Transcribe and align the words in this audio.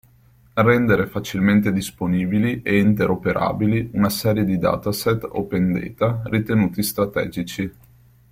Rendere 0.55 1.05
facilmente 1.05 1.71
disponibili 1.71 2.63
e 2.63 2.79
interoperabili 2.79 3.91
una 3.93 4.09
serie 4.09 4.43
di 4.45 4.57
dataset 4.57 5.23
Open 5.33 5.73
Data 5.73 6.21
ritenuti 6.25 6.81
strategici. 6.81 7.71